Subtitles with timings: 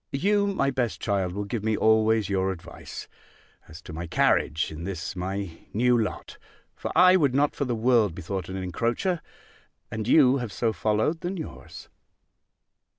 [0.11, 3.07] You, my best child, will give me always your advice,
[3.67, 6.39] as to my carriage in this my new lot;
[6.75, 9.21] for I would not for the world be thought an encroacher.
[9.91, 11.87] And you have so followed than yours.